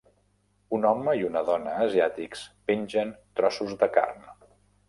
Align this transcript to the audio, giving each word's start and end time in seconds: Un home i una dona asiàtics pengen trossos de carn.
Un 0.77 0.87
home 0.91 1.13
i 1.19 1.21
una 1.27 1.43
dona 1.51 1.75
asiàtics 1.87 2.43
pengen 2.71 3.15
trossos 3.41 3.81
de 3.85 3.93
carn. 4.01 4.27